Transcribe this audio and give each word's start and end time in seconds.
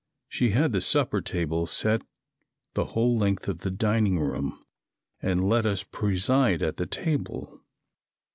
She 0.27 0.49
had 0.49 0.71
the 0.73 0.81
supper 0.81 1.21
table 1.21 1.67
set 1.67 2.01
the 2.73 2.85
whole 2.85 3.19
length 3.19 3.47
of 3.47 3.59
the 3.59 3.69
dining 3.69 4.17
room 4.17 4.65
and 5.21 5.47
let 5.47 5.67
us 5.67 5.83
preside 5.83 6.63
at 6.63 6.77
the 6.77 6.87
table. 6.87 7.61